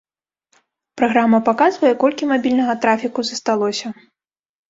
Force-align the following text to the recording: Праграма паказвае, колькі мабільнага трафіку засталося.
Праграма 0.99 1.39
паказвае, 1.49 1.91
колькі 2.03 2.29
мабільнага 2.31 2.73
трафіку 2.85 3.19
засталося. 3.31 3.87